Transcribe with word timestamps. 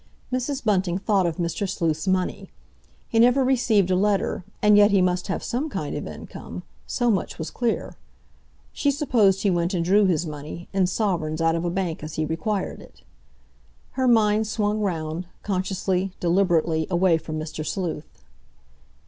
Mrs. 0.33 0.63
Bunting 0.63 0.97
thought 0.97 1.27
of 1.27 1.37
Mr. 1.37 1.69
Sleuth's 1.69 2.07
money. 2.07 2.49
He 3.07 3.19
never 3.19 3.43
received 3.45 3.91
a 3.91 3.95
letter, 3.95 4.43
and 4.59 4.75
yet 4.75 4.89
he 4.89 4.99
must 4.99 5.27
have 5.27 5.43
some 5.43 5.69
kind 5.69 5.95
of 5.95 6.07
income—so 6.07 7.11
much 7.11 7.37
was 7.37 7.51
clear. 7.51 7.97
She 8.73 8.89
supposed 8.89 9.43
he 9.43 9.51
went 9.51 9.75
and 9.75 9.85
drew 9.85 10.05
his 10.07 10.25
money, 10.25 10.67
in 10.73 10.87
sovereigns, 10.87 11.39
out 11.39 11.53
of 11.53 11.65
a 11.65 11.69
bank 11.69 12.03
as 12.03 12.15
he 12.15 12.25
required 12.25 12.81
it. 12.81 13.03
Her 13.91 14.07
mind 14.07 14.47
swung 14.47 14.79
round, 14.79 15.27
consciously, 15.43 16.13
deliberately, 16.19 16.87
away 16.89 17.19
from 17.19 17.37
Mr. 17.37 17.63
Sleuth. 17.63 18.23